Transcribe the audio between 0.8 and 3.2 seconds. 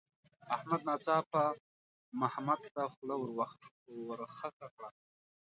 ناڅاپه محمد ته خوله